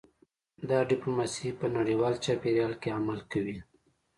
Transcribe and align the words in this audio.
دا 0.69 0.79
ډیپلوماسي 0.89 1.49
په 1.59 1.65
نړیوال 1.77 2.13
چاپیریال 2.25 2.73
کې 2.81 2.89
عمل 2.97 3.19
کوي 3.31 3.57